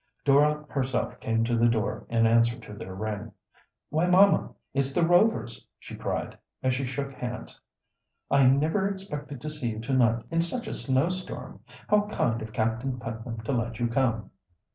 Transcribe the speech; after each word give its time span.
Dora 0.25 0.65
herself 0.67 1.19
came 1.19 1.43
to 1.43 1.55
the 1.55 1.67
door 1.69 2.07
in 2.09 2.25
answer 2.25 2.57
to 2.59 2.73
their 2.73 2.95
ring. 2.95 3.31
"Why, 3.91 4.07
mamma, 4.07 4.55
it's 4.73 4.93
the 4.93 5.05
Rovers!" 5.05 5.67
she 5.77 5.95
cried, 5.95 6.39
as 6.63 6.73
she 6.73 6.87
shook 6.87 7.13
hands, 7.13 7.61
"I 8.31 8.47
never 8.47 8.89
expected 8.89 9.41
to 9.41 9.49
see 9.51 9.69
you 9.69 9.79
to 9.81 9.93
night, 9.93 10.23
in 10.31 10.41
such 10.41 10.65
a 10.65 10.73
snowstorm. 10.73 11.59
How 11.87 12.07
kind 12.07 12.41
of 12.41 12.51
Captain 12.51 12.97
Putnam 12.99 13.41
to 13.41 13.51
let 13.51 13.77
you 13.79 13.89
come." 13.89 14.31